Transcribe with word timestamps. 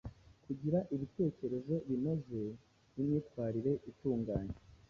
Kugira 0.45 0.79
ibitekerezo 0.93 1.73
binoze 1.87 2.41
n’imyitwarire 2.93 3.73
itunganye 3.91 4.55